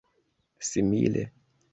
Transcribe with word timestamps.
simile 0.69 1.23